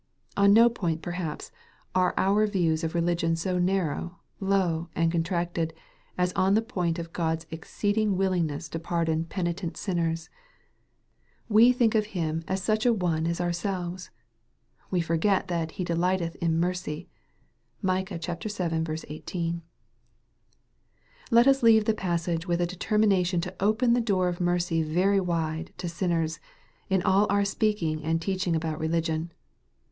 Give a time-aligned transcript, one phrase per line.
[0.35, 1.51] On no point perhaps
[1.93, 5.75] are our views of religion so narrow, low, and contracted,
[6.17, 10.27] as on the point of God's exceeding willingness to pardon penitent sinners.
[11.47, 14.09] We think of Him as such an one as ourselves.
[14.89, 17.07] We forget that" he delighteth in mercy."
[17.83, 18.97] (Micah vii.
[19.07, 19.61] 18.)
[21.29, 25.19] Let us leave the passage with a determination to open the door of mercy very
[25.19, 26.39] wide to sinners,
[26.89, 29.31] in all our speak ing and teaching about religion.